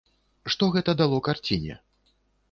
Што 0.53 0.69
гэта 0.75 0.95
дало 1.01 1.19
карціне? 1.27 1.77